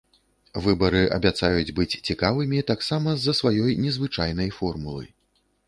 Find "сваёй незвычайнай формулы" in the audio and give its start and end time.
3.43-5.03